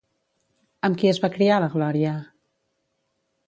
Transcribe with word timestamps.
Amb 0.89 0.97
qui 1.03 1.11
es 1.11 1.21
va 1.27 1.31
criar 1.37 1.59
la 1.67 1.69
Gloria? 1.77 2.17